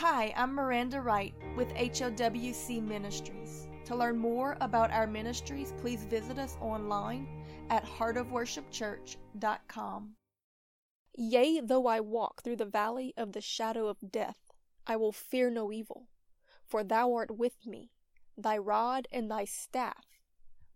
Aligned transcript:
Hi, 0.00 0.34
I'm 0.36 0.52
Miranda 0.52 1.00
Wright 1.00 1.32
with 1.56 1.72
HOWC 1.72 2.86
Ministries. 2.86 3.66
To 3.86 3.96
learn 3.96 4.18
more 4.18 4.58
about 4.60 4.90
our 4.90 5.06
ministries, 5.06 5.72
please 5.78 6.04
visit 6.04 6.38
us 6.38 6.58
online 6.60 7.26
at 7.70 7.86
heartofworshipchurch.com. 7.86 10.16
Yea, 11.16 11.60
though 11.62 11.86
I 11.86 12.00
walk 12.00 12.42
through 12.42 12.56
the 12.56 12.66
valley 12.66 13.14
of 13.16 13.32
the 13.32 13.40
shadow 13.40 13.88
of 13.88 13.96
death, 14.10 14.36
I 14.86 14.96
will 14.96 15.12
fear 15.12 15.48
no 15.48 15.72
evil, 15.72 16.08
for 16.66 16.84
thou 16.84 17.14
art 17.14 17.38
with 17.38 17.64
me. 17.64 17.90
Thy 18.36 18.58
rod 18.58 19.08
and 19.10 19.30
thy 19.30 19.46
staff, 19.46 20.04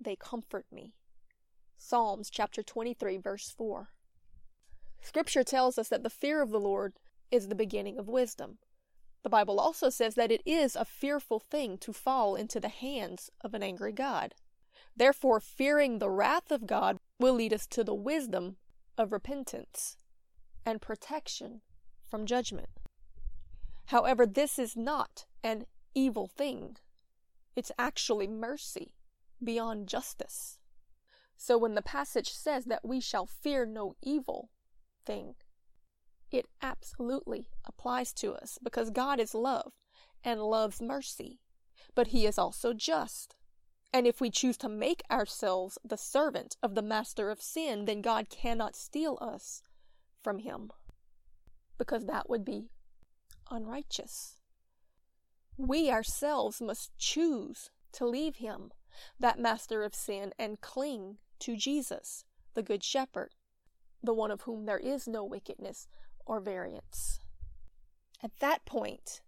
they 0.01 0.17
comfort 0.17 0.65
me. 0.73 0.95
Psalms 1.77 2.31
chapter 2.31 2.63
23, 2.63 3.19
verse 3.19 3.51
4. 3.51 3.91
Scripture 5.03 5.45
tells 5.45 5.77
us 5.77 5.91
that 5.91 6.05
the 6.05 6.09
fear 6.09 6.41
of 6.41 6.49
the 6.49 6.59
Lord 6.59 6.95
is 7.31 7.49
the 7.49 7.55
beginning 7.55 7.99
of 7.99 8.09
wisdom. 8.09 8.57
The 9.23 9.31
Bible 9.31 9.61
also 9.61 9.91
says 9.91 10.15
that 10.15 10.33
it 10.33 10.43
is 10.47 10.75
a 10.75 10.85
fearful 10.85 11.41
thing 11.41 11.77
to 11.79 11.93
fall 11.93 12.35
into 12.35 12.59
the 12.59 12.69
hands 12.69 13.31
of 13.43 13.55
an 13.55 13.63
angry 13.63 13.93
God. 13.93 14.35
Therefore, 14.97 15.41
fearing 15.41 15.99
the 15.99 16.11
wrath 16.11 16.51
of 16.51 16.67
God 16.67 16.99
will 17.19 17.35
lead 17.35 17.53
us 17.53 17.67
to 17.69 17.85
the 17.85 17.95
wisdom 17.95 18.57
of 18.97 19.13
repentance 19.13 19.97
and 20.65 20.81
protection 20.81 21.61
from 22.09 22.27
judgment. 22.27 22.69
However, 23.87 24.27
this 24.27 24.59
is 24.59 24.77
not 24.77 25.27
an 25.43 25.67
evil 25.95 26.27
thing. 26.27 26.77
It's 27.57 27.73
actually 27.79 28.27
mercy 28.29 28.95
beyond 29.43 29.89
justice. 29.89 30.59
So 31.37 31.57
when 31.57 31.75
the 31.75 31.83
passage 31.83 32.33
says 32.33 32.67
that 32.67 32.85
we 32.85 33.01
shall 33.01 33.27
fear 33.27 33.65
no 33.65 33.97
evil 34.03 34.51
thing, 35.05 35.35
it 36.31 36.47
absolutely 36.63 37.49
applies 37.65 38.13
to 38.15 38.33
us 38.33 38.59
because 38.63 38.91
God 38.91 39.21
is 39.21 39.35
love 39.35 39.73
and 40.25 40.41
loves 40.41 40.81
mercy, 40.81 41.41
but 41.95 42.09
He 42.09 42.27
is 42.27 42.39
also 42.39 42.73
just. 42.73 43.35
And 43.93 44.07
if 44.07 44.21
we 44.21 44.31
choose 44.31 44.57
to 44.59 44.69
make 44.69 45.03
ourselves 45.11 45.79
the 45.85 45.97
servant 45.97 46.57
of 46.63 46.75
the 46.75 46.83
master 46.83 47.31
of 47.31 47.43
sin, 47.43 47.87
then 47.87 48.03
God 48.03 48.29
cannot 48.29 48.77
steal 48.77 49.19
us 49.21 49.63
from 50.23 50.39
Him 50.39 50.71
because 51.79 52.07
that 52.07 52.29
would 52.29 52.45
be 52.45 52.69
unrighteous. 53.51 54.37
We 55.57 55.91
ourselves 55.91 56.61
must 56.61 56.97
choose 56.99 57.71
to 57.93 58.07
leave 58.07 58.37
Him, 58.37 58.71
that 59.19 59.39
master 59.39 59.83
of 59.83 59.95
sin, 59.95 60.33
and 60.39 60.61
cling 60.61 61.17
to 61.41 61.57
Jesus, 61.57 62.25
the 62.55 62.63
Good 62.63 62.85
Shepherd, 62.85 63.35
the 64.03 64.15
one 64.15 64.31
of 64.31 64.43
whom 64.43 64.67
there 64.67 64.79
is 64.79 65.09
no 65.09 65.25
wickedness, 65.25 65.89
or 66.31 66.39
variance. 66.39 67.19
At 68.23 68.39
that 68.39 68.65
point, 68.65 69.21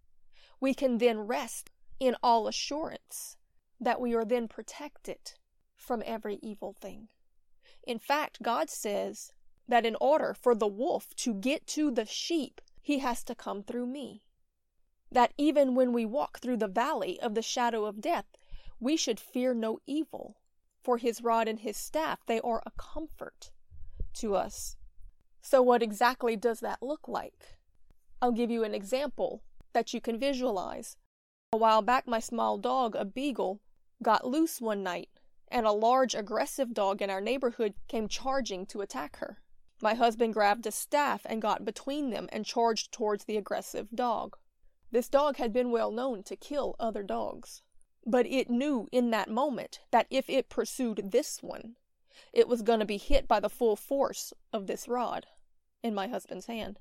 we 0.61 0.73
can 0.73 0.99
then 0.99 1.19
rest 1.19 1.69
in 1.99 2.15
all 2.23 2.47
assurance 2.47 3.37
that 3.81 4.01
we 4.01 4.15
are 4.15 4.25
then 4.25 4.47
protected 4.47 5.33
from 5.77 6.05
every 6.07 6.39
evil 6.43 6.77
thing. 6.81 7.09
In 7.85 7.99
fact, 7.99 8.41
God 8.41 8.71
says 8.71 9.33
that 9.67 9.85
in 9.85 9.97
order 10.01 10.33
for 10.33 10.55
the 10.55 10.69
wolf 10.69 11.13
to 11.17 11.35
get 11.35 11.67
to 11.69 11.91
the 11.91 12.07
sheep, 12.07 12.61
he 12.81 13.01
has 13.01 13.25
to 13.25 13.35
come 13.35 13.65
through 13.65 13.87
me. 13.87 14.23
That 15.11 15.35
even 15.37 15.75
when 15.75 15.93
we 15.93 16.07
walk 16.07 16.39
through 16.39 16.59
the 16.59 16.69
valley 16.69 17.19
of 17.19 17.35
the 17.35 17.43
shadow 17.43 17.85
of 17.85 18.01
death, 18.01 18.27
we 18.79 18.97
should 18.97 19.19
fear 19.19 19.55
no 19.55 19.81
evil, 19.87 20.37
for 20.81 20.99
his 20.99 21.21
rod 21.21 21.49
and 21.49 21.59
his 21.59 21.77
staff, 21.77 22.21
they 22.27 22.41
are 22.43 22.63
a 22.65 22.71
comfort 22.77 23.51
to 24.15 24.37
us. 24.37 24.77
So, 25.43 25.61
what 25.61 25.83
exactly 25.83 26.37
does 26.37 26.61
that 26.61 26.83
look 26.83 27.09
like? 27.09 27.59
I'll 28.23 28.33
give 28.33 28.51
you 28.51 28.63
an 28.63 28.75
example 28.75 29.43
that 29.73 29.93
you 29.93 30.01
can 30.01 30.19
visualize. 30.19 30.97
A 31.53 31.57
while 31.57 31.83
back, 31.83 32.07
my 32.07 32.21
small 32.21 32.57
dog, 32.57 32.95
a 32.95 33.05
beagle, 33.05 33.61
got 34.03 34.27
loose 34.27 34.61
one 34.61 34.83
night, 34.83 35.11
and 35.49 35.67
a 35.67 35.73
large 35.73 36.15
aggressive 36.15 36.73
dog 36.73 37.03
in 37.03 37.11
our 37.11 37.21
neighborhood 37.21 37.75
came 37.89 38.09
charging 38.09 38.65
to 38.67 38.81
attack 38.81 39.17
her. 39.17 39.43
My 39.83 39.95
husband 39.95 40.33
grabbed 40.33 40.67
a 40.67 40.71
staff 40.71 41.23
and 41.25 41.43
got 41.43 41.65
between 41.65 42.11
them 42.11 42.29
and 42.33 42.47
charged 42.47 42.93
towards 42.93 43.25
the 43.25 43.37
aggressive 43.37 43.89
dog. 43.93 44.37
This 44.93 45.09
dog 45.09 45.39
had 45.39 45.53
been 45.53 45.73
well 45.73 45.91
known 45.91 46.23
to 46.25 46.37
kill 46.37 46.77
other 46.79 47.03
dogs, 47.03 47.63
but 48.07 48.27
it 48.27 48.49
knew 48.49 48.89
in 48.93 49.11
that 49.11 49.29
moment 49.29 49.81
that 49.91 50.07
if 50.09 50.31
it 50.31 50.49
pursued 50.49 51.11
this 51.11 51.43
one, 51.43 51.75
it 52.33 52.49
was 52.49 52.63
going 52.63 52.81
to 52.81 52.87
be 52.87 52.97
hit 52.99 53.29
by 53.29 53.41
the 53.41 53.49
full 53.51 53.77
force 53.77 54.33
of 54.53 54.67
this 54.67 54.89
rod 54.89 55.27
in 55.83 55.95
my 55.95 56.09
husband's 56.09 56.47
hand. 56.47 56.79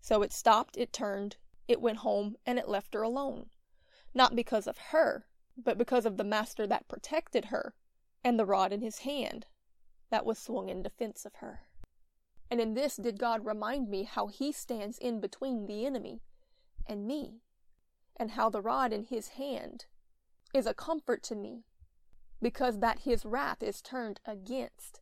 So 0.00 0.22
it 0.22 0.32
stopped, 0.32 0.76
it 0.76 0.92
turned, 0.92 1.36
it 1.68 1.80
went 1.80 1.98
home, 1.98 2.36
and 2.46 2.58
it 2.58 2.68
left 2.68 2.94
her 2.94 3.02
alone. 3.02 3.50
Not 4.14 4.34
because 4.34 4.66
of 4.66 4.78
her, 4.78 5.26
but 5.56 5.78
because 5.78 6.06
of 6.06 6.16
the 6.16 6.24
master 6.24 6.66
that 6.66 6.88
protected 6.88 7.46
her 7.46 7.74
and 8.24 8.38
the 8.38 8.46
rod 8.46 8.72
in 8.72 8.80
his 8.80 9.00
hand 9.00 9.46
that 10.10 10.26
was 10.26 10.38
swung 10.38 10.68
in 10.68 10.82
defense 10.82 11.24
of 11.24 11.36
her. 11.36 11.60
And 12.50 12.60
in 12.60 12.74
this 12.74 12.96
did 12.96 13.18
God 13.18 13.46
remind 13.46 13.88
me 13.88 14.02
how 14.04 14.26
he 14.26 14.52
stands 14.52 14.98
in 14.98 15.20
between 15.20 15.66
the 15.66 15.86
enemy 15.86 16.22
and 16.86 17.06
me, 17.06 17.42
and 18.16 18.32
how 18.32 18.50
the 18.50 18.60
rod 18.60 18.92
in 18.92 19.04
his 19.04 19.28
hand 19.28 19.86
is 20.52 20.66
a 20.66 20.74
comfort 20.74 21.22
to 21.24 21.36
me 21.36 21.64
because 22.42 22.78
that 22.78 23.00
his 23.00 23.24
wrath 23.24 23.62
is 23.62 23.82
turned 23.82 24.20
against 24.26 25.00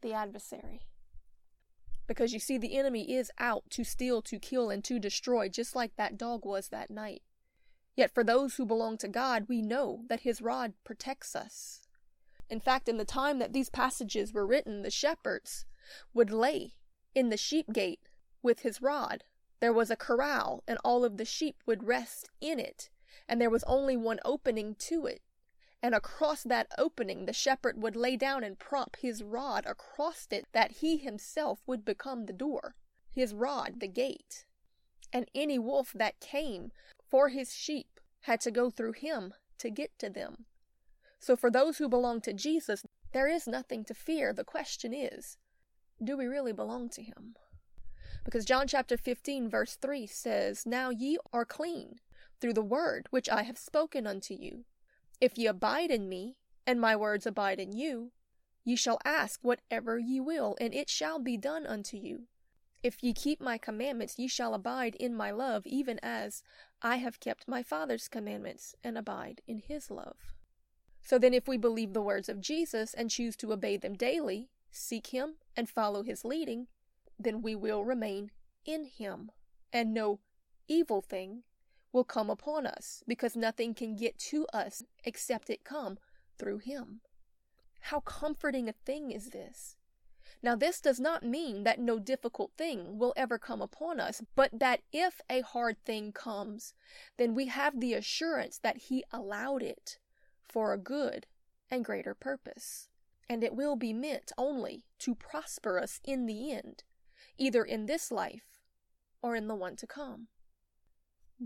the 0.00 0.12
adversary. 0.12 0.80
Because 2.06 2.32
you 2.32 2.40
see, 2.40 2.56
the 2.56 2.76
enemy 2.76 3.14
is 3.14 3.30
out 3.38 3.64
to 3.70 3.84
steal, 3.84 4.22
to 4.22 4.38
kill, 4.38 4.70
and 4.70 4.82
to 4.84 4.98
destroy, 4.98 5.48
just 5.48 5.76
like 5.76 5.96
that 5.96 6.16
dog 6.16 6.46
was 6.46 6.68
that 6.68 6.90
night. 6.90 7.22
Yet 7.94 8.14
for 8.14 8.24
those 8.24 8.54
who 8.54 8.64
belong 8.64 8.96
to 8.98 9.08
God, 9.08 9.46
we 9.48 9.60
know 9.60 10.04
that 10.08 10.20
his 10.20 10.40
rod 10.40 10.72
protects 10.84 11.36
us. 11.36 11.82
In 12.48 12.60
fact, 12.60 12.88
in 12.88 12.96
the 12.96 13.04
time 13.04 13.38
that 13.40 13.52
these 13.52 13.68
passages 13.68 14.32
were 14.32 14.46
written, 14.46 14.82
the 14.82 14.90
shepherds 14.90 15.66
would 16.14 16.30
lay 16.30 16.74
in 17.14 17.28
the 17.28 17.36
sheep 17.36 17.72
gate 17.72 18.00
with 18.42 18.60
his 18.60 18.80
rod. 18.80 19.24
There 19.60 19.72
was 19.72 19.90
a 19.90 19.96
corral, 19.96 20.62
and 20.66 20.78
all 20.82 21.04
of 21.04 21.18
the 21.18 21.24
sheep 21.24 21.56
would 21.66 21.84
rest 21.84 22.30
in 22.40 22.58
it, 22.58 22.88
and 23.28 23.40
there 23.40 23.50
was 23.50 23.64
only 23.64 23.96
one 23.96 24.20
opening 24.24 24.76
to 24.76 25.04
it 25.04 25.20
and 25.82 25.94
across 25.94 26.42
that 26.42 26.68
opening 26.76 27.26
the 27.26 27.32
shepherd 27.32 27.80
would 27.82 27.96
lay 27.96 28.16
down 28.16 28.42
and 28.42 28.58
prop 28.58 28.96
his 29.00 29.22
rod 29.22 29.64
across 29.66 30.26
it, 30.30 30.46
that 30.52 30.72
he 30.80 30.96
himself 30.96 31.60
would 31.66 31.84
become 31.84 32.26
the 32.26 32.32
door, 32.32 32.74
his 33.12 33.34
rod 33.34 33.80
the 33.80 33.88
gate. 33.88 34.44
And 35.12 35.30
any 35.34 35.58
wolf 35.58 35.92
that 35.94 36.20
came 36.20 36.72
for 37.08 37.28
his 37.28 37.54
sheep 37.54 38.00
had 38.22 38.40
to 38.42 38.50
go 38.50 38.70
through 38.70 38.92
him 38.92 39.34
to 39.58 39.70
get 39.70 39.98
to 39.98 40.10
them. 40.10 40.44
So 41.18 41.36
for 41.36 41.50
those 41.50 41.78
who 41.78 41.88
belong 41.88 42.20
to 42.22 42.32
Jesus, 42.32 42.84
there 43.12 43.28
is 43.28 43.46
nothing 43.46 43.84
to 43.84 43.94
fear. 43.94 44.32
The 44.32 44.44
question 44.44 44.92
is, 44.92 45.36
do 46.02 46.16
we 46.16 46.26
really 46.26 46.52
belong 46.52 46.88
to 46.90 47.02
him? 47.02 47.34
Because 48.24 48.44
John 48.44 48.66
chapter 48.66 48.96
15, 48.96 49.48
verse 49.48 49.76
3 49.80 50.06
says, 50.06 50.66
Now 50.66 50.90
ye 50.90 51.18
are 51.32 51.44
clean 51.44 51.96
through 52.40 52.52
the 52.52 52.62
word 52.62 53.06
which 53.10 53.28
I 53.28 53.42
have 53.42 53.58
spoken 53.58 54.06
unto 54.06 54.34
you. 54.34 54.64
If 55.20 55.36
ye 55.36 55.46
abide 55.46 55.90
in 55.90 56.08
me, 56.08 56.36
and 56.66 56.80
my 56.80 56.94
words 56.94 57.26
abide 57.26 57.58
in 57.58 57.72
you, 57.72 58.12
ye 58.64 58.76
shall 58.76 59.00
ask 59.04 59.40
whatever 59.42 59.98
ye 59.98 60.20
will, 60.20 60.56
and 60.60 60.74
it 60.74 60.88
shall 60.88 61.18
be 61.18 61.36
done 61.36 61.66
unto 61.66 61.96
you. 61.96 62.28
If 62.82 63.02
ye 63.02 63.12
keep 63.12 63.40
my 63.40 63.58
commandments, 63.58 64.18
ye 64.18 64.28
shall 64.28 64.54
abide 64.54 64.94
in 64.94 65.14
my 65.14 65.30
love, 65.30 65.66
even 65.66 65.98
as 66.02 66.42
I 66.82 66.96
have 66.96 67.18
kept 67.18 67.48
my 67.48 67.62
Father's 67.62 68.06
commandments, 68.06 68.76
and 68.84 68.96
abide 68.96 69.40
in 69.48 69.58
his 69.58 69.90
love. 69.90 70.34
So 71.02 71.18
then, 71.18 71.34
if 71.34 71.48
we 71.48 71.56
believe 71.56 71.92
the 71.92 72.02
words 72.02 72.28
of 72.28 72.40
Jesus 72.40 72.94
and 72.94 73.10
choose 73.10 73.34
to 73.36 73.52
obey 73.52 73.76
them 73.76 73.94
daily, 73.94 74.50
seek 74.70 75.08
him, 75.08 75.36
and 75.56 75.68
follow 75.68 76.02
his 76.02 76.24
leading, 76.24 76.68
then 77.18 77.42
we 77.42 77.56
will 77.56 77.84
remain 77.84 78.30
in 78.64 78.84
him, 78.84 79.32
and 79.72 79.92
no 79.92 80.20
evil 80.68 81.00
thing 81.00 81.42
will 81.92 82.04
come 82.04 82.30
upon 82.30 82.66
us 82.66 83.02
because 83.06 83.36
nothing 83.36 83.74
can 83.74 83.96
get 83.96 84.18
to 84.18 84.46
us 84.52 84.82
except 85.04 85.50
it 85.50 85.64
come 85.64 85.98
through 86.38 86.58
him. 86.58 87.00
How 87.80 88.00
comforting 88.00 88.68
a 88.68 88.72
thing 88.72 89.10
is 89.10 89.30
this! 89.30 89.76
Now, 90.42 90.54
this 90.54 90.80
does 90.80 91.00
not 91.00 91.24
mean 91.24 91.64
that 91.64 91.80
no 91.80 91.98
difficult 91.98 92.52
thing 92.56 92.98
will 92.98 93.14
ever 93.16 93.38
come 93.38 93.60
upon 93.62 93.98
us, 93.98 94.22
but 94.36 94.50
that 94.52 94.80
if 94.92 95.20
a 95.28 95.40
hard 95.40 95.82
thing 95.84 96.12
comes, 96.12 96.74
then 97.16 97.34
we 97.34 97.46
have 97.46 97.80
the 97.80 97.94
assurance 97.94 98.58
that 98.58 98.76
He 98.76 99.04
allowed 99.10 99.62
it 99.62 99.98
for 100.46 100.72
a 100.72 100.78
good 100.78 101.26
and 101.70 101.84
greater 101.84 102.14
purpose. 102.14 102.88
And 103.28 103.42
it 103.42 103.54
will 103.54 103.76
be 103.76 103.92
meant 103.92 104.32
only 104.38 104.84
to 105.00 105.14
prosper 105.14 105.78
us 105.78 106.00
in 106.04 106.26
the 106.26 106.52
end, 106.52 106.84
either 107.36 107.64
in 107.64 107.86
this 107.86 108.12
life 108.12 108.60
or 109.22 109.34
in 109.34 109.48
the 109.48 109.54
one 109.54 109.76
to 109.76 109.86
come 109.86 110.28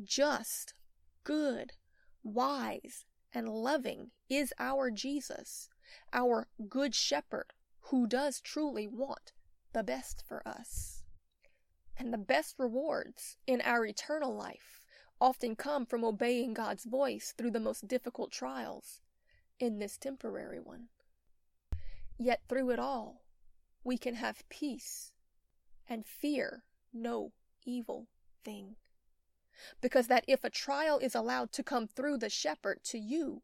just, 0.05 0.75
good, 1.25 1.73
wise, 2.23 3.05
and 3.35 3.49
loving 3.49 4.11
is 4.29 4.53
our 4.59 4.91
Jesus, 4.91 5.69
our 6.13 6.49
Good 6.69 6.95
Shepherd, 6.95 7.53
who 7.87 8.07
does 8.07 8.41
truly 8.41 8.87
want 8.87 9.33
the 9.73 9.83
best 9.83 10.23
for 10.27 10.47
us. 10.47 11.03
And 11.97 12.13
the 12.13 12.19
best 12.19 12.57
rewards 12.59 13.37
in 13.47 13.61
our 13.61 13.85
eternal 13.85 14.35
life 14.35 14.81
often 15.21 15.55
come 15.57 15.87
from 15.87 16.05
obeying 16.05 16.53
God's 16.55 16.85
voice 16.85 17.33
through 17.37 17.53
the 17.53 17.61
most 17.61 17.87
difficult 17.87 18.33
trials 18.33 19.01
in 19.59 19.79
this 19.79 19.97
temporary 19.97 20.59
one. 20.59 20.89
Yet 22.19 22.41
through 22.49 22.71
it 22.71 22.79
all, 22.79 23.23
we 23.85 23.99
can 23.99 24.15
have 24.15 24.49
peace 24.49 25.13
and 25.89 26.07
fear 26.07 26.65
no 26.93 27.33
evil 27.65 28.09
thing. 28.45 28.77
Because 29.81 30.07
that 30.09 30.25
if 30.27 30.45
a 30.45 30.51
trial 30.51 30.99
is 30.99 31.15
allowed 31.15 31.53
to 31.53 31.63
come 31.63 31.87
through 31.87 32.19
the 32.19 32.31
shepherd 32.31 32.83
to 32.85 32.99
you, 32.99 33.43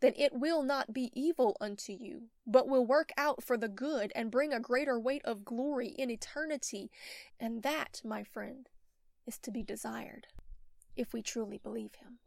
then 0.00 0.12
it 0.16 0.32
will 0.32 0.62
not 0.62 0.92
be 0.92 1.10
evil 1.12 1.56
unto 1.60 1.92
you, 1.92 2.28
but 2.46 2.68
will 2.68 2.86
work 2.86 3.10
out 3.16 3.42
for 3.42 3.56
the 3.56 3.68
good 3.68 4.12
and 4.14 4.30
bring 4.30 4.52
a 4.52 4.60
greater 4.60 4.98
weight 4.98 5.24
of 5.24 5.44
glory 5.44 5.88
in 5.88 6.10
eternity. 6.10 6.90
And 7.40 7.62
that, 7.62 8.00
my 8.04 8.22
friend, 8.22 8.68
is 9.26 9.38
to 9.38 9.50
be 9.50 9.62
desired 9.62 10.28
if 10.96 11.12
we 11.12 11.22
truly 11.22 11.58
believe 11.58 11.96
him. 11.96 12.18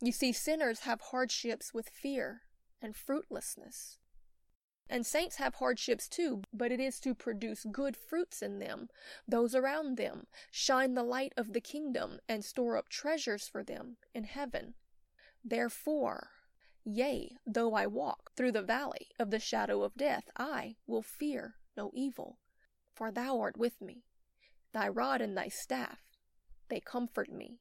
You 0.00 0.12
see, 0.12 0.32
sinners 0.32 0.80
have 0.80 1.00
hardships 1.00 1.72
with 1.72 1.88
fear 1.88 2.42
and 2.82 2.94
fruitlessness. 2.94 3.98
And 4.96 5.04
saints 5.04 5.36
have 5.36 5.56
hardships 5.56 6.08
too, 6.08 6.40
but 6.54 6.72
it 6.72 6.80
is 6.80 6.98
to 7.00 7.14
produce 7.14 7.66
good 7.70 7.98
fruits 7.98 8.40
in 8.40 8.60
them, 8.60 8.88
those 9.28 9.54
around 9.54 9.98
them, 9.98 10.26
shine 10.50 10.94
the 10.94 11.02
light 11.02 11.34
of 11.36 11.52
the 11.52 11.60
kingdom, 11.60 12.18
and 12.30 12.42
store 12.42 12.78
up 12.78 12.88
treasures 12.88 13.46
for 13.46 13.62
them 13.62 13.98
in 14.14 14.24
heaven. 14.24 14.72
Therefore, 15.44 16.30
yea, 16.82 17.36
though 17.46 17.74
I 17.74 17.86
walk 17.86 18.30
through 18.34 18.52
the 18.52 18.62
valley 18.62 19.08
of 19.18 19.30
the 19.30 19.38
shadow 19.38 19.82
of 19.82 19.98
death, 19.98 20.30
I 20.34 20.76
will 20.86 21.02
fear 21.02 21.56
no 21.76 21.90
evil, 21.92 22.38
for 22.94 23.12
thou 23.12 23.38
art 23.38 23.58
with 23.58 23.82
me. 23.82 24.06
Thy 24.72 24.88
rod 24.88 25.20
and 25.20 25.36
thy 25.36 25.48
staff, 25.48 25.98
they 26.70 26.80
comfort 26.80 27.30
me. 27.30 27.60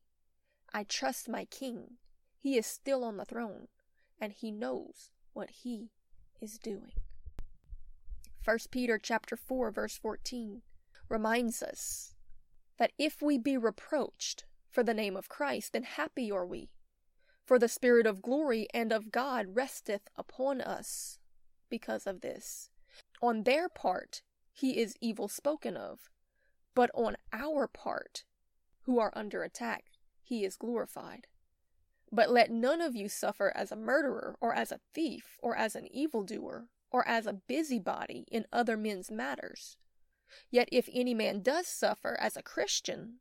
I 0.73 0.85
trust 0.85 1.27
my 1.27 1.43
king. 1.43 1.97
He 2.39 2.57
is 2.57 2.65
still 2.65 3.03
on 3.03 3.17
the 3.17 3.25
throne, 3.25 3.67
and 4.21 4.31
he 4.31 4.51
knows 4.51 5.09
what 5.33 5.49
he 5.49 5.91
is 6.39 6.57
doing. 6.57 6.93
1 8.45 8.57
Peter 8.69 8.99
chapter 9.01 9.35
4 9.35 9.71
verse 9.71 9.97
14 9.97 10.61
reminds 11.09 11.63
us 11.63 12.13
that 12.77 12.91
if 12.99 13.19
we 13.19 13.39
be 13.39 13.57
reproached 13.57 14.45
for 14.69 14.83
the 14.83 14.93
name 14.93 15.17
of 15.17 15.29
Christ, 15.29 15.73
then 15.73 15.81
happy 15.81 16.31
are 16.31 16.45
we, 16.45 16.69
for 17.43 17.57
the 17.57 17.67
Spirit 17.67 18.05
of 18.05 18.21
glory 18.21 18.67
and 18.71 18.91
of 18.91 19.11
God 19.11 19.55
resteth 19.55 20.09
upon 20.15 20.61
us 20.61 21.17
because 21.71 22.05
of 22.05 22.21
this. 22.21 22.69
On 23.19 23.43
their 23.43 23.67
part, 23.67 24.21
he 24.53 24.77
is 24.77 24.95
evil 25.01 25.27
spoken 25.27 25.75
of, 25.75 26.11
but 26.75 26.91
on 26.93 27.17
our 27.33 27.67
part, 27.67 28.25
who 28.81 28.99
are 28.99 29.11
under 29.15 29.41
attack, 29.41 29.85
he 30.21 30.45
is 30.45 30.55
glorified. 30.55 31.25
But 32.11 32.29
let 32.29 32.51
none 32.51 32.81
of 32.81 32.95
you 32.95 33.09
suffer 33.09 33.51
as 33.55 33.71
a 33.71 33.75
murderer, 33.75 34.35
or 34.39 34.53
as 34.53 34.71
a 34.71 34.81
thief, 34.93 35.39
or 35.41 35.55
as 35.55 35.75
an 35.75 35.87
evildoer, 35.91 36.67
or 36.91 37.07
as 37.07 37.25
a 37.25 37.33
busybody 37.33 38.25
in 38.31 38.45
other 38.51 38.77
men's 38.77 39.11
matters. 39.11 39.77
Yet 40.49 40.69
if 40.71 40.89
any 40.91 41.13
man 41.13 41.41
does 41.41 41.67
suffer 41.67 42.17
as 42.19 42.35
a 42.35 42.43
Christian, 42.43 43.19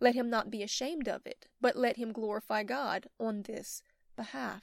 let 0.00 0.14
him 0.14 0.28
not 0.28 0.50
be 0.50 0.62
ashamed 0.62 1.08
of 1.08 1.26
it, 1.26 1.46
but 1.60 1.76
let 1.76 1.96
him 1.96 2.12
glorify 2.12 2.62
God 2.62 3.08
on 3.18 3.42
this 3.42 3.82
behalf. 4.16 4.62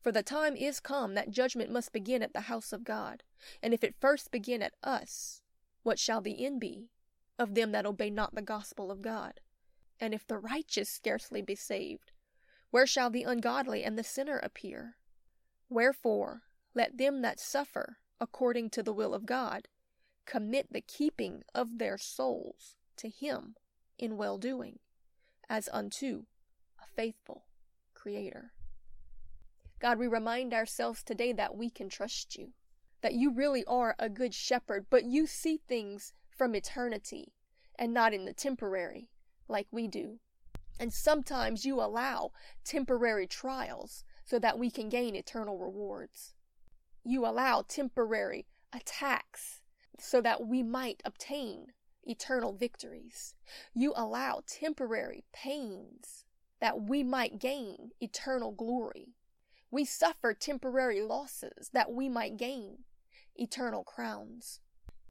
For 0.00 0.12
the 0.12 0.22
time 0.22 0.56
is 0.56 0.80
come 0.80 1.14
that 1.14 1.30
judgment 1.30 1.70
must 1.70 1.92
begin 1.92 2.22
at 2.22 2.32
the 2.32 2.42
house 2.42 2.72
of 2.72 2.84
God. 2.84 3.22
And 3.62 3.74
if 3.74 3.82
it 3.82 4.00
first 4.00 4.30
begin 4.30 4.62
at 4.62 4.74
us, 4.82 5.42
what 5.82 5.98
shall 5.98 6.20
the 6.20 6.44
end 6.44 6.60
be 6.60 6.90
of 7.38 7.54
them 7.54 7.72
that 7.72 7.86
obey 7.86 8.10
not 8.10 8.34
the 8.34 8.42
gospel 8.42 8.90
of 8.90 9.02
God? 9.02 9.40
And 9.98 10.14
if 10.14 10.26
the 10.26 10.38
righteous 10.38 10.90
scarcely 10.90 11.42
be 11.42 11.54
saved, 11.54 12.12
where 12.70 12.86
shall 12.86 13.10
the 13.10 13.22
ungodly 13.22 13.82
and 13.82 13.98
the 13.98 14.04
sinner 14.04 14.38
appear? 14.38 14.96
Wherefore, 15.68 16.42
let 16.76 16.98
them 16.98 17.22
that 17.22 17.40
suffer 17.40 17.96
according 18.20 18.68
to 18.68 18.82
the 18.82 18.92
will 18.92 19.14
of 19.14 19.24
God 19.24 19.66
commit 20.26 20.70
the 20.70 20.82
keeping 20.82 21.42
of 21.54 21.78
their 21.78 21.96
souls 21.96 22.76
to 22.98 23.08
Him 23.08 23.54
in 23.98 24.18
well 24.18 24.36
doing, 24.36 24.78
as 25.48 25.70
unto 25.72 26.24
a 26.78 26.86
faithful 26.94 27.44
Creator. 27.94 28.52
God, 29.80 29.98
we 29.98 30.06
remind 30.06 30.52
ourselves 30.52 31.02
today 31.02 31.32
that 31.32 31.56
we 31.56 31.70
can 31.70 31.88
trust 31.88 32.36
you, 32.36 32.52
that 33.00 33.14
you 33.14 33.32
really 33.32 33.64
are 33.64 33.96
a 33.98 34.10
good 34.10 34.34
shepherd, 34.34 34.86
but 34.90 35.04
you 35.04 35.26
see 35.26 35.60
things 35.66 36.12
from 36.28 36.54
eternity 36.54 37.32
and 37.78 37.94
not 37.94 38.12
in 38.12 38.26
the 38.26 38.34
temporary 38.34 39.08
like 39.48 39.66
we 39.70 39.88
do. 39.88 40.18
And 40.78 40.92
sometimes 40.92 41.64
you 41.64 41.80
allow 41.80 42.32
temporary 42.64 43.26
trials 43.26 44.04
so 44.26 44.38
that 44.38 44.58
we 44.58 44.70
can 44.70 44.90
gain 44.90 45.16
eternal 45.16 45.58
rewards. 45.58 46.34
You 47.08 47.24
allow 47.24 47.62
temporary 47.62 48.46
attacks 48.72 49.62
so 49.96 50.20
that 50.22 50.44
we 50.44 50.64
might 50.64 51.00
obtain 51.04 51.66
eternal 52.02 52.52
victories. 52.52 53.36
You 53.72 53.92
allow 53.94 54.42
temporary 54.44 55.22
pains 55.32 56.24
that 56.60 56.80
we 56.80 57.04
might 57.04 57.38
gain 57.38 57.92
eternal 58.00 58.50
glory. 58.50 59.14
We 59.70 59.84
suffer 59.84 60.34
temporary 60.34 61.00
losses 61.00 61.70
that 61.72 61.92
we 61.92 62.08
might 62.08 62.36
gain 62.36 62.78
eternal 63.36 63.84
crowns. 63.84 64.58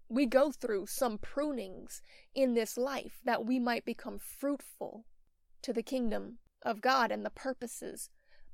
We 0.10 0.26
go 0.26 0.52
through 0.52 0.88
some 0.88 1.18
prunings 1.18 2.02
in 2.34 2.56
this 2.56 2.76
life 2.76 3.22
that 3.24 3.46
we 3.46 3.58
might 3.58 3.86
become 3.86 4.20
fruitful 4.20 5.06
to 5.62 5.72
the 5.72 5.82
kingdom 5.82 6.40
of 6.62 6.82
God 6.82 7.10
and 7.10 7.26
the 7.26 7.30
purposes 7.30 8.10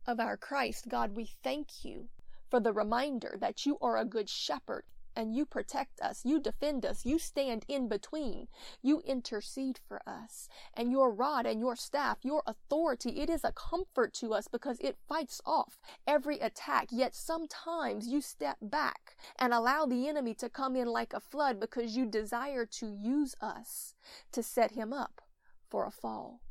of 0.06 0.20
our 0.20 0.38
Christ. 0.38 0.90
God, 0.90 1.16
we 1.16 1.26
thank 1.42 1.84
you 1.84 2.10
for 2.52 2.60
the 2.60 2.74
reminder 2.74 3.38
that 3.40 3.66
you 3.66 3.78
are 3.82 3.98
a 3.98 4.06
good 4.06 4.30
shepherd 4.30 4.84
and 5.16 5.36
you 5.36 5.46
protect 5.46 6.00
us, 6.02 6.22
you 6.24 6.40
defend 6.40 6.86
us, 6.86 7.06
you 7.06 7.18
stand 7.20 7.66
in 7.68 7.88
between, 7.90 8.48
you 8.82 9.02
intercede 9.06 9.80
for 9.88 10.02
us. 10.08 10.48
And 10.74 10.92
your 10.92 11.12
rod 11.12 11.46
and 11.46 11.60
your 11.60 11.76
staff, 11.76 12.20
your 12.22 12.44
authority, 12.46 13.20
it 13.22 13.30
is 13.30 13.44
a 13.44 13.52
comfort 13.52 14.14
to 14.16 14.34
us 14.34 14.48
because 14.48 14.80
it 14.80 14.98
fights 15.08 15.42
off 15.46 15.80
every 16.08 16.40
attack. 16.40 16.88
Yet 16.92 17.16
sometimes 17.16 18.08
you 18.08 18.22
step 18.22 18.58
back 18.62 19.16
and 19.38 19.54
allow 19.54 19.86
the 19.86 20.08
enemy 20.08 20.34
to 20.36 20.50
come 20.50 20.76
in 20.76 20.88
like 20.88 21.14
a 21.14 21.20
flood 21.20 21.60
because 21.60 21.96
you 21.98 22.06
desire 22.06 22.66
to 22.66 22.88
use 22.88 23.36
us 23.42 23.96
to 24.32 24.44
set 24.44 24.72
him 24.72 24.94
up 24.94 25.22
for 25.70 25.86
a 25.86 25.92
fall. 25.92 26.42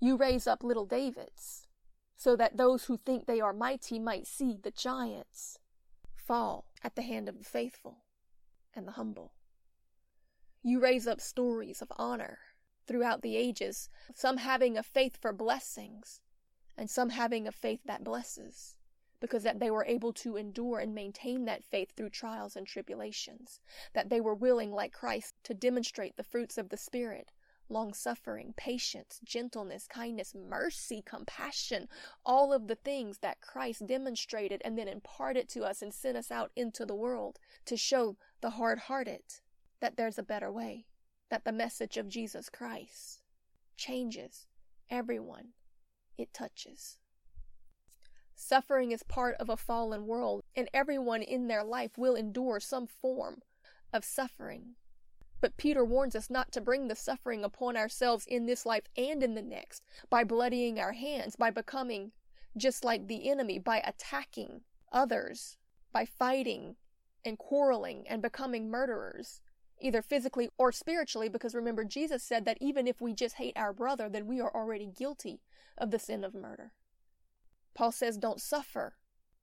You 0.00 0.16
raise 0.16 0.48
up 0.48 0.64
little 0.64 0.86
Davids 0.86 1.68
so 2.22 2.36
that 2.36 2.56
those 2.56 2.84
who 2.84 2.96
think 2.96 3.26
they 3.26 3.40
are 3.40 3.52
mighty 3.52 3.98
might 3.98 4.28
see 4.28 4.56
the 4.56 4.70
giants 4.70 5.58
fall 6.14 6.66
at 6.84 6.94
the 6.94 7.02
hand 7.02 7.28
of 7.28 7.36
the 7.36 7.44
faithful 7.44 8.04
and 8.76 8.86
the 8.86 8.92
humble. 8.92 9.32
You 10.62 10.78
raise 10.78 11.08
up 11.08 11.20
stories 11.20 11.82
of 11.82 11.90
honor 11.96 12.38
throughout 12.86 13.22
the 13.22 13.34
ages, 13.34 13.90
some 14.14 14.36
having 14.36 14.78
a 14.78 14.84
faith 14.84 15.18
for 15.20 15.32
blessings, 15.32 16.20
and 16.78 16.88
some 16.88 17.08
having 17.08 17.48
a 17.48 17.52
faith 17.52 17.80
that 17.86 18.04
blesses, 18.04 18.76
because 19.18 19.42
that 19.42 19.58
they 19.58 19.72
were 19.72 19.84
able 19.84 20.12
to 20.12 20.36
endure 20.36 20.78
and 20.78 20.94
maintain 20.94 21.44
that 21.46 21.64
faith 21.64 21.90
through 21.96 22.10
trials 22.10 22.54
and 22.54 22.68
tribulations, 22.68 23.58
that 23.94 24.10
they 24.10 24.20
were 24.20 24.32
willing, 24.32 24.70
like 24.70 24.92
Christ, 24.92 25.34
to 25.42 25.54
demonstrate 25.54 26.16
the 26.16 26.22
fruits 26.22 26.56
of 26.56 26.68
the 26.68 26.76
Spirit, 26.76 27.32
long 27.72 27.94
suffering, 27.94 28.54
patience, 28.56 29.18
gentleness, 29.24 29.86
kindness, 29.88 30.34
mercy, 30.34 31.02
compassion, 31.04 31.88
all 32.24 32.52
of 32.52 32.68
the 32.68 32.74
things 32.76 33.18
that 33.18 33.40
Christ 33.40 33.86
demonstrated 33.86 34.60
and 34.64 34.78
then 34.78 34.88
imparted 34.88 35.48
to 35.50 35.64
us 35.64 35.82
and 35.82 35.92
sent 35.92 36.16
us 36.16 36.30
out 36.30 36.52
into 36.54 36.84
the 36.84 36.94
world 36.94 37.38
to 37.64 37.76
show 37.76 38.16
the 38.40 38.50
hard 38.50 38.78
hearted 38.80 39.22
that 39.80 39.96
there's 39.96 40.18
a 40.18 40.22
better 40.22 40.52
way, 40.52 40.86
that 41.30 41.44
the 41.44 41.52
message 41.52 41.96
of 41.96 42.08
Jesus 42.08 42.48
Christ 42.48 43.22
changes 43.76 44.46
everyone 44.90 45.48
it 46.18 46.32
touches. 46.32 46.98
Suffering 48.34 48.92
is 48.92 49.02
part 49.02 49.36
of 49.36 49.48
a 49.48 49.56
fallen 49.56 50.06
world, 50.06 50.42
and 50.56 50.68
everyone 50.74 51.22
in 51.22 51.48
their 51.48 51.64
life 51.64 51.96
will 51.96 52.14
endure 52.14 52.60
some 52.60 52.86
form 52.86 53.42
of 53.92 54.04
suffering. 54.04 54.74
But 55.42 55.56
Peter 55.56 55.84
warns 55.84 56.14
us 56.14 56.30
not 56.30 56.52
to 56.52 56.60
bring 56.60 56.86
the 56.86 56.94
suffering 56.94 57.42
upon 57.42 57.76
ourselves 57.76 58.26
in 58.26 58.46
this 58.46 58.64
life 58.64 58.84
and 58.96 59.24
in 59.24 59.34
the 59.34 59.42
next 59.42 59.82
by 60.08 60.22
bloodying 60.22 60.78
our 60.78 60.92
hands, 60.92 61.34
by 61.34 61.50
becoming 61.50 62.12
just 62.56 62.84
like 62.84 63.08
the 63.08 63.28
enemy, 63.28 63.58
by 63.58 63.82
attacking 63.84 64.60
others, 64.92 65.56
by 65.92 66.04
fighting 66.04 66.76
and 67.24 67.38
quarreling 67.38 68.04
and 68.08 68.22
becoming 68.22 68.70
murderers, 68.70 69.40
either 69.80 70.00
physically 70.00 70.48
or 70.58 70.70
spiritually, 70.70 71.28
because 71.28 71.56
remember, 71.56 71.82
Jesus 71.82 72.22
said 72.22 72.44
that 72.44 72.58
even 72.60 72.86
if 72.86 73.00
we 73.00 73.12
just 73.12 73.34
hate 73.34 73.56
our 73.56 73.72
brother, 73.72 74.08
then 74.08 74.28
we 74.28 74.40
are 74.40 74.54
already 74.54 74.86
guilty 74.86 75.40
of 75.76 75.90
the 75.90 75.98
sin 75.98 76.22
of 76.22 76.36
murder. 76.36 76.70
Paul 77.74 77.90
says, 77.90 78.16
don't 78.16 78.40
suffer 78.40 78.94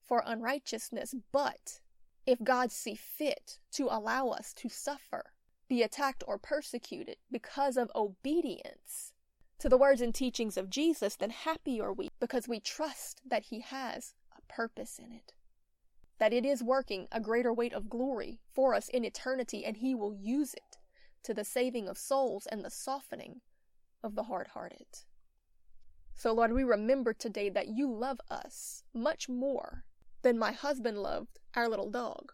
for 0.02 0.24
unrighteousness, 0.26 1.14
but 1.34 1.82
if 2.26 2.42
God 2.42 2.72
see 2.72 2.96
fit 2.96 3.60
to 3.74 3.88
allow 3.88 4.30
us 4.30 4.54
to 4.54 4.70
suffer, 4.70 5.34
be 5.70 5.84
attacked 5.84 6.24
or 6.28 6.38
persecuted 6.38 7.18
because 7.32 7.78
of 7.78 7.92
obedience 7.96 9.14
to 9.60 9.70
the 9.70 9.78
words 9.78 10.02
and 10.02 10.16
teachings 10.16 10.58
of 10.58 10.70
Jesus, 10.70 11.16
then 11.16 11.30
happy 11.30 11.80
are 11.80 11.94
we 11.94 12.10
because 12.20 12.48
we 12.48 12.60
trust 12.60 13.22
that 13.26 13.44
He 13.44 13.62
has 13.62 14.14
a 14.38 14.42
purpose 14.52 15.00
in 15.00 15.12
it. 15.12 15.34
That 16.18 16.34
it 16.34 16.46
is 16.46 16.64
working 16.64 17.08
a 17.12 17.22
greater 17.22 17.54
weight 17.54 17.74
of 17.74 17.90
glory 17.90 18.40
for 18.52 18.74
us 18.74 18.90
in 18.90 19.06
eternity, 19.06 19.64
and 19.64 19.78
He 19.78 19.94
will 19.94 20.14
use 20.14 20.54
it 20.54 20.78
to 21.24 21.34
the 21.34 21.46
saving 21.46 21.88
of 21.88 21.98
souls 21.98 22.48
and 22.48 22.64
the 22.64 22.70
softening 22.70 23.42
of 24.02 24.16
the 24.16 24.24
hard 24.24 24.48
hearted. 24.50 24.88
So, 26.16 26.34
Lord, 26.34 26.52
we 26.52 26.64
remember 26.64 27.14
today 27.14 27.50
that 27.50 27.68
you 27.68 27.90
love 27.90 28.20
us 28.30 28.84
much 28.94 29.30
more 29.30 29.84
than 30.22 30.38
my 30.40 30.52
husband 30.52 30.98
loved 30.98 31.40
our 31.56 31.70
little 31.70 31.90
dog. 31.90 32.34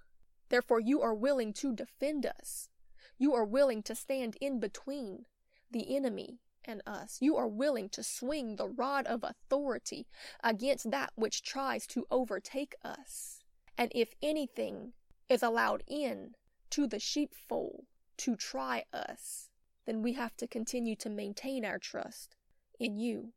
Therefore, 0.49 0.79
you 0.79 1.01
are 1.01 1.13
willing 1.13 1.53
to 1.53 1.73
defend 1.73 2.25
us. 2.25 2.69
You 3.17 3.33
are 3.33 3.45
willing 3.45 3.81
to 3.83 3.95
stand 3.95 4.35
in 4.41 4.59
between 4.59 5.25
the 5.71 5.95
enemy 5.95 6.39
and 6.65 6.81
us. 6.85 7.17
You 7.21 7.37
are 7.37 7.47
willing 7.47 7.89
to 7.89 8.03
swing 8.03 8.55
the 8.55 8.67
rod 8.67 9.05
of 9.07 9.23
authority 9.23 10.07
against 10.43 10.91
that 10.91 11.11
which 11.15 11.43
tries 11.43 11.87
to 11.87 12.05
overtake 12.11 12.75
us. 12.83 13.39
And 13.77 13.91
if 13.93 14.13
anything 14.21 14.93
is 15.29 15.43
allowed 15.43 15.83
in 15.87 16.35
to 16.71 16.87
the 16.87 16.99
sheepfold 16.99 17.85
to 18.17 18.35
try 18.35 18.85
us, 18.91 19.49
then 19.85 20.01
we 20.01 20.13
have 20.13 20.35
to 20.37 20.47
continue 20.47 20.95
to 20.95 21.09
maintain 21.09 21.63
our 21.63 21.79
trust 21.79 22.35
in 22.79 22.97
you, 22.97 23.33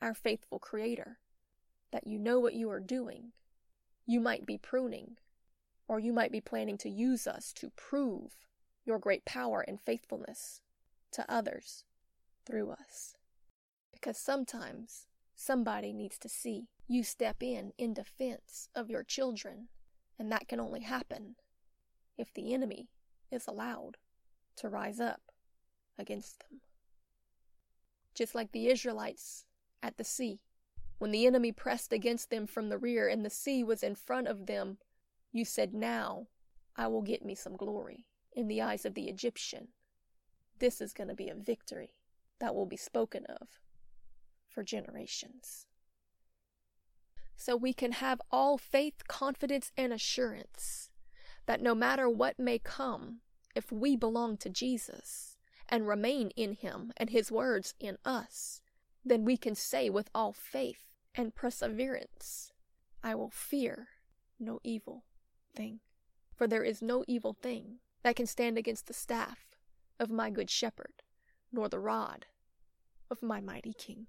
our 0.00 0.14
faithful 0.14 0.58
Creator, 0.58 1.18
that 1.90 2.06
you 2.06 2.18
know 2.18 2.40
what 2.40 2.54
you 2.54 2.70
are 2.70 2.80
doing. 2.80 3.32
You 4.06 4.20
might 4.20 4.46
be 4.46 4.58
pruning, 4.58 5.18
or 5.86 6.00
you 6.00 6.12
might 6.12 6.32
be 6.32 6.40
planning 6.40 6.78
to 6.78 6.88
use 6.88 7.26
us 7.26 7.52
to 7.54 7.70
prove 7.76 8.36
your 8.84 8.98
great 8.98 9.24
power 9.24 9.60
and 9.60 9.80
faithfulness 9.80 10.60
to 11.12 11.24
others 11.28 11.84
through 12.44 12.70
us. 12.70 13.16
Because 13.92 14.16
sometimes 14.16 15.06
somebody 15.34 15.92
needs 15.92 16.18
to 16.18 16.28
see 16.28 16.68
you 16.88 17.02
step 17.02 17.42
in 17.42 17.72
in 17.78 17.94
defense 17.94 18.68
of 18.74 18.90
your 18.90 19.02
children, 19.02 19.68
and 20.18 20.30
that 20.30 20.48
can 20.48 20.60
only 20.60 20.80
happen 20.80 21.36
if 22.18 22.32
the 22.34 22.52
enemy 22.52 22.88
is 23.30 23.46
allowed 23.46 23.96
to 24.56 24.68
rise 24.68 25.00
up 25.00 25.20
against 25.98 26.40
them. 26.40 26.60
Just 28.14 28.34
like 28.34 28.52
the 28.52 28.68
Israelites 28.68 29.46
at 29.82 29.96
the 29.96 30.04
sea, 30.04 30.40
when 30.98 31.10
the 31.10 31.26
enemy 31.26 31.50
pressed 31.50 31.92
against 31.92 32.30
them 32.30 32.46
from 32.46 32.68
the 32.68 32.78
rear 32.78 33.08
and 33.08 33.24
the 33.24 33.30
sea 33.30 33.64
was 33.64 33.82
in 33.82 33.94
front 33.94 34.28
of 34.28 34.46
them, 34.46 34.78
you 35.32 35.44
said, 35.44 35.72
Now 35.72 36.26
I 36.76 36.88
will 36.88 37.02
get 37.02 37.24
me 37.24 37.34
some 37.34 37.56
glory 37.56 38.06
in 38.34 38.48
the 38.48 38.62
eyes 38.62 38.84
of 38.84 38.94
the 38.94 39.08
Egyptian. 39.08 39.68
This 40.58 40.80
is 40.80 40.92
going 40.92 41.08
to 41.08 41.14
be 41.14 41.28
a 41.28 41.34
victory 41.34 41.94
that 42.38 42.54
will 42.54 42.66
be 42.66 42.76
spoken 42.76 43.24
of 43.26 43.60
for 44.48 44.62
generations. 44.62 45.66
So 47.36 47.56
we 47.56 47.72
can 47.72 47.92
have 47.92 48.20
all 48.30 48.58
faith, 48.58 49.08
confidence, 49.08 49.72
and 49.76 49.92
assurance 49.92 50.90
that 51.46 51.60
no 51.60 51.74
matter 51.74 52.08
what 52.08 52.38
may 52.38 52.58
come, 52.58 53.20
if 53.54 53.72
we 53.72 53.96
belong 53.96 54.36
to 54.38 54.48
Jesus 54.48 55.36
and 55.68 55.88
remain 55.88 56.30
in 56.36 56.52
Him 56.52 56.92
and 56.96 57.10
His 57.10 57.32
words 57.32 57.74
in 57.80 57.98
us, 58.04 58.60
then 59.04 59.24
we 59.24 59.36
can 59.36 59.54
say 59.54 59.90
with 59.90 60.08
all 60.14 60.32
faith 60.32 60.92
and 61.14 61.34
perseverance, 61.34 62.52
I 63.02 63.14
will 63.14 63.30
fear 63.30 63.88
no 64.38 64.60
evil 64.62 65.04
thing. 65.54 65.80
For 66.36 66.46
there 66.46 66.64
is 66.64 66.82
no 66.82 67.04
evil 67.06 67.36
thing 67.40 67.78
that 68.02 68.16
can 68.16 68.26
stand 68.26 68.58
against 68.58 68.86
the 68.86 68.94
staff 68.94 69.56
of 69.98 70.10
my 70.10 70.30
good 70.30 70.50
shepherd, 70.50 71.02
nor 71.52 71.68
the 71.68 71.78
rod 71.78 72.26
of 73.10 73.22
my 73.22 73.40
mighty 73.40 73.72
king. 73.72 74.06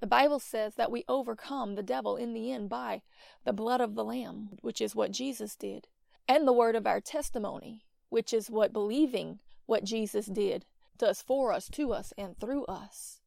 The 0.00 0.06
Bible 0.06 0.38
says 0.38 0.76
that 0.76 0.92
we 0.92 1.04
overcome 1.08 1.74
the 1.74 1.82
devil 1.82 2.16
in 2.16 2.32
the 2.32 2.52
end 2.52 2.68
by 2.68 3.02
the 3.44 3.52
blood 3.52 3.80
of 3.80 3.94
the 3.94 4.04
Lamb, 4.04 4.50
which 4.62 4.80
is 4.80 4.94
what 4.94 5.10
Jesus 5.10 5.56
did, 5.56 5.88
and 6.28 6.46
the 6.46 6.52
word 6.52 6.76
of 6.76 6.86
our 6.86 7.00
testimony, 7.00 7.84
which 8.08 8.32
is 8.32 8.50
what 8.50 8.72
believing 8.72 9.40
what 9.66 9.84
Jesus 9.84 10.26
did 10.26 10.64
does 10.96 11.20
for 11.20 11.52
us, 11.52 11.68
to 11.70 11.92
us, 11.92 12.12
and 12.16 12.38
through 12.38 12.64
us. 12.66 13.20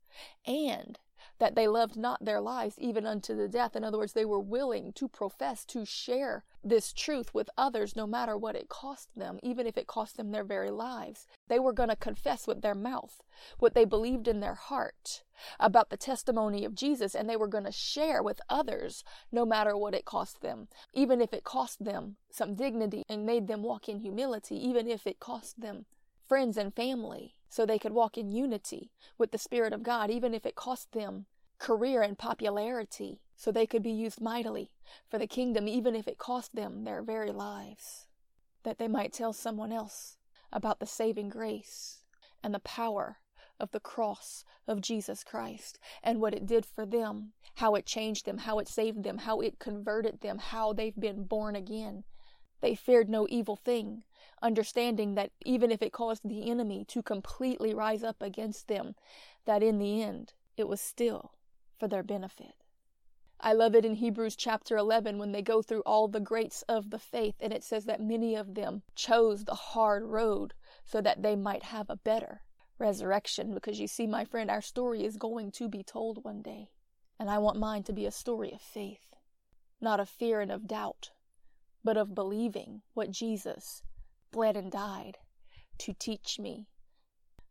And 0.46 0.98
that 1.42 1.56
they 1.56 1.68
loved 1.68 1.98
not 1.98 2.24
their 2.24 2.40
lives 2.40 2.76
even 2.78 3.08
unto 3.08 3.36
the 3.36 3.48
death. 3.48 3.76
In 3.76 3.84
other 3.84 3.98
words, 3.98 4.14
they 4.14 4.26
were 4.26 4.40
willing 4.40 4.94
to 4.94 5.08
profess, 5.08 5.66
to 5.66 5.86
share 5.86 6.44
this 6.64 6.94
truth 6.94 7.34
with 7.34 7.50
others 7.58 7.96
no 7.96 8.06
matter 8.06 8.38
what 8.38 8.56
it 8.56 8.70
cost 8.70 9.10
them, 9.16 9.40
even 9.42 9.66
if 9.66 9.76
it 9.76 9.88
cost 9.88 10.18
them 10.18 10.30
their 10.30 10.44
very 10.44 10.70
lives. 10.70 11.26
They 11.48 11.58
were 11.58 11.74
going 11.74 11.90
to 11.90 11.96
confess 11.96 12.46
with 12.46 12.62
their 12.62 12.76
mouth 12.76 13.24
what 13.58 13.74
they 13.74 13.86
believed 13.86 14.28
in 14.28 14.40
their 14.40 14.54
heart 14.54 15.24
about 15.60 15.90
the 15.90 15.98
testimony 15.98 16.64
of 16.64 16.76
Jesus, 16.76 17.16
and 17.16 17.28
they 17.28 17.38
were 17.38 17.48
going 17.48 17.64
to 17.64 17.72
share 17.72 18.22
with 18.22 18.40
others 18.48 19.04
no 19.32 19.44
matter 19.44 19.76
what 19.76 19.96
it 19.96 20.06
cost 20.06 20.42
them, 20.42 20.68
even 20.94 21.20
if 21.22 21.34
it 21.34 21.44
cost 21.44 21.84
them 21.84 22.18
some 22.30 22.54
dignity 22.54 23.02
and 23.10 23.26
made 23.26 23.48
them 23.48 23.64
walk 23.64 23.90
in 23.90 24.02
humility, 24.02 24.56
even 24.56 24.88
if 24.88 25.08
it 25.08 25.20
cost 25.20 25.60
them 25.60 25.86
friends 26.28 26.56
and 26.56 26.76
family 26.76 27.34
so 27.50 27.66
they 27.66 27.78
could 27.78 27.92
walk 27.92 28.18
in 28.18 28.32
unity 28.32 28.90
with 29.18 29.32
the 29.32 29.38
Spirit 29.38 29.74
of 29.74 29.84
God, 29.84 30.10
even 30.10 30.34
if 30.34 30.46
it 30.46 30.56
cost 30.56 30.94
them 30.94 31.26
career 31.62 32.02
and 32.02 32.18
popularity, 32.18 33.22
so 33.36 33.52
they 33.52 33.68
could 33.68 33.84
be 33.84 33.92
used 33.92 34.20
mightily 34.20 34.72
for 35.08 35.20
the 35.20 35.28
kingdom, 35.28 35.68
even 35.68 35.96
if 35.96 36.08
it 36.08 36.18
cost 36.18 36.56
them 36.56 36.84
their 36.84 37.04
very 37.04 37.32
lives, 37.32 38.08
that 38.64 38.80
they 38.80 38.88
might 38.88 39.14
tell 39.14 39.32
someone 39.32 39.72
else 39.72 40.18
about 40.52 40.80
the 40.80 40.88
saving 40.88 41.30
grace 41.30 42.00
and 42.44 42.52
the 42.52 42.60
power 42.60 43.18
of 43.60 43.70
the 43.70 43.80
cross 43.80 44.44
of 44.68 44.82
Jesus 44.82 45.24
Christ 45.24 45.78
and 46.02 46.20
what 46.20 46.34
it 46.34 46.48
did 46.48 46.66
for 46.66 46.84
them, 46.84 47.34
how 47.58 47.76
it 47.76 47.86
changed 47.86 48.26
them, 48.26 48.40
how 48.40 48.58
it 48.58 48.68
saved 48.68 49.04
them, 49.04 49.20
how 49.20 49.40
it 49.40 49.60
converted 49.60 50.22
them, 50.22 50.40
how 50.40 50.74
they've 50.74 51.00
been 51.00 51.26
born 51.26 51.56
again. 51.56 52.04
They 52.62 52.74
feared 52.74 53.08
no 53.08 53.28
evil 53.30 53.56
thing, 53.56 54.04
understanding 54.42 55.14
that 55.14 55.30
even 55.46 55.70
if 55.70 55.84
it 55.84 55.94
caused 55.94 56.28
the 56.28 56.50
enemy 56.50 56.86
to 56.86 57.04
completely 57.04 57.76
rise 57.76 58.04
up 58.04 58.20
against 58.20 58.68
them, 58.68 58.96
that 59.46 59.62
in 59.62 59.78
the 59.78 60.02
end 60.02 60.34
it 60.58 60.68
was 60.68 60.82
still 60.82 61.34
for 61.82 61.88
their 61.88 62.04
benefit. 62.04 62.54
I 63.40 63.54
love 63.54 63.74
it 63.74 63.86
in 63.86 63.96
Hebrews 63.96 64.36
chapter 64.36 64.78
11 64.78 65.18
when 65.18 65.32
they 65.32 65.42
go 65.42 65.64
through 65.64 65.82
all 65.82 66.08
the 66.08 66.20
greats 66.20 66.62
of 66.70 66.92
the 66.92 67.00
faith, 67.00 67.34
and 67.40 67.52
it 67.52 67.64
says 67.64 67.86
that 67.86 68.00
many 68.00 68.36
of 68.36 68.54
them 68.54 68.84
chose 68.94 69.46
the 69.46 69.56
hard 69.56 70.04
road 70.04 70.54
so 70.86 71.02
that 71.02 71.24
they 71.24 71.36
might 71.36 71.64
have 71.64 71.90
a 71.90 71.96
better 71.96 72.44
resurrection. 72.78 73.56
Because 73.56 73.80
you 73.80 73.88
see, 73.88 74.06
my 74.06 74.26
friend, 74.26 74.52
our 74.52 74.62
story 74.62 75.04
is 75.04 75.18
going 75.18 75.50
to 75.54 75.68
be 75.68 75.82
told 75.82 76.24
one 76.24 76.44
day. 76.44 76.70
And 77.20 77.32
I 77.32 77.40
want 77.40 77.58
mine 77.58 77.82
to 77.86 77.94
be 77.94 78.06
a 78.06 78.12
story 78.12 78.52
of 78.52 78.62
faith, 78.62 79.16
not 79.82 80.00
of 80.00 80.08
fear 80.08 80.40
and 80.40 80.52
of 80.52 80.68
doubt, 80.68 81.10
but 81.84 81.98
of 81.98 82.14
believing 82.14 82.84
what 82.94 83.10
Jesus 83.10 83.82
bled 84.32 84.56
and 84.56 84.72
died 84.72 85.18
to 85.80 85.94
teach 85.94 86.38
me. 86.38 86.68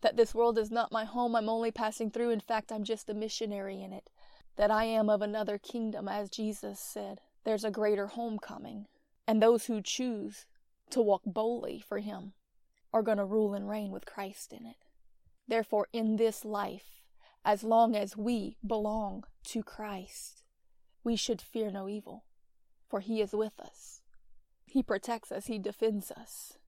That 0.02 0.16
this 0.16 0.37
world 0.37 0.56
is 0.56 0.70
not 0.70 0.92
my 0.92 1.04
home, 1.04 1.34
I'm 1.34 1.49
only 1.49 1.72
passing 1.72 2.12
through. 2.12 2.30
In 2.30 2.38
fact, 2.38 2.70
I'm 2.70 2.84
just 2.84 3.10
a 3.10 3.14
missionary 3.14 3.82
in 3.82 3.92
it 3.92 4.08
that 4.57 4.71
I 4.71 4.85
am 4.85 5.09
of 5.09 5.23
another 5.23 5.59
kingdom, 5.59 6.09
as 6.09 6.30
Jesus 6.30 6.78
said. 6.80 7.21
There's 7.45 7.64
a 7.64 7.71
greater 7.71 8.09
homecoming, 8.09 8.87
and 9.26 9.42
those 9.42 9.66
who 9.66 9.80
choose 9.80 10.47
to 10.90 11.00
walk 11.00 11.23
boldly 11.25 11.83
for 11.87 11.99
Him 11.99 12.33
are 12.92 13.02
going 13.02 13.19
to 13.19 13.25
rule 13.25 13.54
and 13.54 13.69
reign 13.69 13.90
with 13.90 14.07
Christ 14.07 14.52
in 14.52 14.66
it. 14.66 14.85
Therefore, 15.49 15.88
in 15.92 16.16
this 16.16 16.45
life, 16.45 17.00
as 17.45 17.64
long 17.64 17.97
as 17.97 18.16
we 18.16 18.57
belong 18.66 19.25
to 19.45 19.62
Christ, 19.62 20.42
we 21.02 21.16
should 21.16 21.40
fear 21.40 21.71
no 21.71 21.88
evil, 21.88 22.25
for 22.88 23.00
He 23.00 23.21
is 23.21 23.33
with 23.33 23.59
us. 23.59 24.02
He 24.66 24.83
protects 24.83 25.33
us, 25.33 25.47
He 25.47 25.59
defends 25.59 26.11
us. 26.11 26.59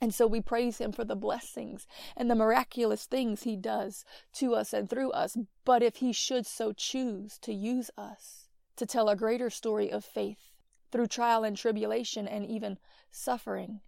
And 0.00 0.14
so 0.14 0.26
we 0.26 0.40
praise 0.40 0.78
him 0.78 0.92
for 0.92 1.04
the 1.04 1.16
blessings 1.16 1.86
and 2.16 2.30
the 2.30 2.36
miraculous 2.36 3.04
things 3.04 3.42
he 3.42 3.56
does 3.56 4.04
to 4.34 4.54
us 4.54 4.72
and 4.72 4.88
through 4.88 5.10
us. 5.10 5.36
But 5.64 5.82
if 5.82 5.96
he 5.96 6.12
should 6.12 6.46
so 6.46 6.72
choose 6.72 7.38
to 7.38 7.52
use 7.52 7.90
us 7.98 8.48
to 8.76 8.86
tell 8.86 9.08
a 9.08 9.16
greater 9.16 9.50
story 9.50 9.90
of 9.90 10.04
faith 10.04 10.52
through 10.92 11.08
trial 11.08 11.42
and 11.42 11.56
tribulation 11.56 12.28
and 12.28 12.46
even 12.46 12.78
suffering, 13.10 13.80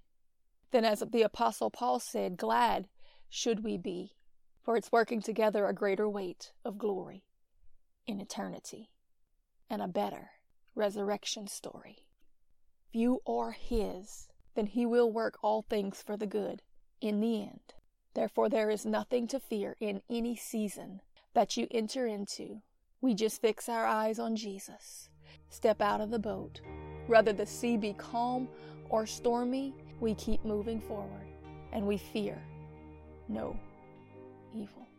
then 0.73 0.85
as 0.85 1.03
the 1.13 1.23
apostle 1.23 1.71
Paul 1.71 2.01
said, 2.01 2.37
glad 2.37 2.89
should 3.29 3.63
we 3.63 3.79
be, 3.79 4.17
for 4.63 4.77
it's 4.77 4.93
working 4.93 5.23
together 5.23 5.67
a 5.67 5.73
greater 5.73 6.09
weight 6.09 6.53
of 6.65 6.77
glory 6.77 7.25
in 8.07 8.21
eternity 8.21 8.91
and 9.69 9.81
a 9.81 9.89
better 9.89 10.31
resurrection 10.75 11.47
story. 11.47 12.07
You 12.93 13.21
are 13.27 13.53
his, 13.53 14.29
he 14.69 14.87
will 14.87 15.11
work 15.11 15.39
all 15.43 15.63
things 15.63 16.03
for 16.03 16.17
the 16.17 16.27
good 16.27 16.63
in 17.01 17.21
the 17.21 17.43
end. 17.43 17.75
Therefore, 18.15 18.49
there 18.49 18.71
is 18.71 18.85
nothing 18.85 19.27
to 19.29 19.41
fear 19.41 19.77
in 19.81 20.03
any 20.11 20.37
season 20.37 21.01
that 21.35 21.57
you 21.57 21.67
enter 21.71 22.07
into. 22.07 22.63
We 23.01 23.15
just 23.15 23.41
fix 23.41 23.69
our 23.69 23.87
eyes 23.87 24.19
on 24.19 24.37
Jesus, 24.37 25.09
step 25.49 25.81
out 25.81 26.01
of 26.01 26.11
the 26.11 26.19
boat. 26.19 26.61
Whether 27.07 27.33
the 27.33 27.47
sea 27.47 27.77
be 27.77 27.95
calm 27.95 28.49
or 28.89 29.07
stormy, 29.07 29.75
we 30.01 30.15
keep 30.15 30.45
moving 30.45 30.81
forward 30.81 31.27
and 31.73 31.87
we 31.87 31.97
fear 31.97 32.43
no 33.29 33.57
evil. 34.55 34.90